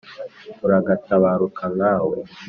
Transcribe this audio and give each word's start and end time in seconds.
Uragatabaruka 0.65 1.63
nka 1.75 1.93
we. 2.07 2.17